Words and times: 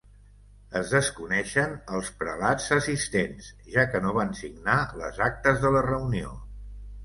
Es 0.77 0.93
desconeixen 0.95 1.75
els 1.97 2.09
prelats 2.23 2.67
assistents, 2.77 3.53
ja 3.77 3.87
que 3.93 4.03
no 4.07 4.17
van 4.19 4.35
signar 4.43 4.81
les 5.05 5.23
actes 5.31 5.65
de 5.67 5.77
la 5.79 5.89
reunió. 5.93 6.37